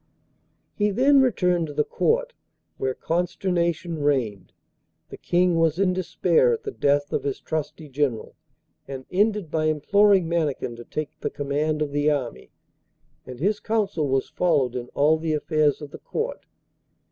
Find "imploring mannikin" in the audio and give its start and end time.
9.65-10.75